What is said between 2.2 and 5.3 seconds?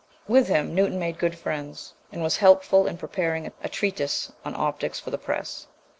was helpful in preparing a treatise on optics for the